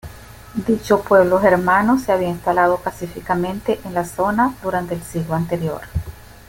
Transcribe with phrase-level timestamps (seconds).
[0.65, 5.81] Dicho pueblo germano se había instalado pacíficamente en la zona durante el siglo anterior.